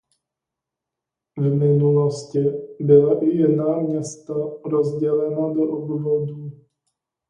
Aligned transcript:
V 1.37 1.41
minulosti 1.53 2.39
byla 2.79 3.23
i 3.23 3.25
jiná 3.25 3.79
města 3.79 4.33
rozdělena 4.65 5.53
do 5.53 5.61
obvodů. 5.63 6.51